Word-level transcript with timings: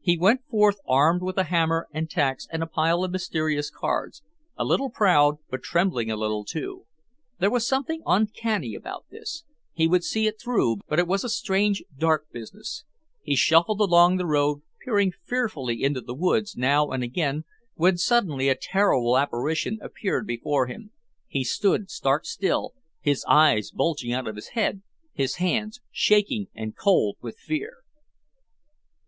He 0.00 0.18
went 0.18 0.44
forth 0.50 0.80
armed 0.88 1.22
with 1.22 1.36
the 1.36 1.44
hammer 1.44 1.86
and 1.92 2.10
tacks 2.10 2.48
and 2.50 2.64
a 2.64 2.66
pile 2.66 3.04
of 3.04 3.12
mysterious 3.12 3.70
cards, 3.70 4.20
a 4.56 4.64
little 4.64 4.90
proud 4.90 5.36
but 5.50 5.62
trembling 5.62 6.10
a 6.10 6.16
little, 6.16 6.44
too. 6.44 6.86
There 7.38 7.48
was 7.48 7.64
something 7.64 8.02
uncanny 8.04 8.74
about 8.74 9.04
this; 9.12 9.44
he 9.72 9.86
would 9.86 10.02
see 10.02 10.26
it 10.26 10.40
through 10.40 10.78
but 10.88 10.98
it 10.98 11.06
was 11.06 11.22
a 11.22 11.28
strange, 11.28 11.84
dark 11.96 12.26
business. 12.32 12.82
He 13.22 13.36
shuffled 13.36 13.80
along 13.80 14.16
the 14.16 14.26
road, 14.26 14.62
peering 14.84 15.12
fearfully 15.22 15.84
into 15.84 16.00
the 16.00 16.12
woods 16.12 16.56
now 16.56 16.88
and 16.90 17.04
again 17.04 17.44
when 17.76 17.98
suddenly 17.98 18.48
a 18.48 18.56
terrible 18.60 19.16
apparition 19.16 19.78
appeared 19.80 20.26
before 20.26 20.66
him. 20.66 20.90
He 21.28 21.44
stood 21.44 21.88
stark 21.88 22.24
still, 22.24 22.74
his 23.00 23.24
eyes 23.28 23.70
bulging 23.70 24.12
out 24.12 24.26
of 24.26 24.34
his 24.34 24.48
head, 24.58 24.82
his 25.12 25.36
hands 25.36 25.80
shaking 25.92 26.48
and 26.52 26.76
cold 26.76 27.16
with 27.20 27.38
fear.... 27.38 27.84